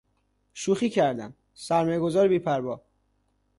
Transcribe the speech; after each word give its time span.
شوخی 0.53 0.89
کردم. 0.89 1.33
سرمایه 1.53 1.99
گذار 1.99 2.27
بی 2.27 2.39
پروا 2.39 2.81